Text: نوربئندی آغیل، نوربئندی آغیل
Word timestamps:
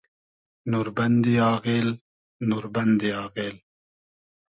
نوربئندی 0.71 1.35
آغیل، 1.53 1.87
نوربئندی 2.49 3.09
آغیل 3.23 3.55